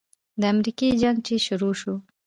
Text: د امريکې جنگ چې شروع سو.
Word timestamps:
د 0.39 0.43
امريکې 0.53 0.87
جنگ 1.01 1.17
چې 1.27 1.35
شروع 1.45 1.73
سو. 1.81 1.93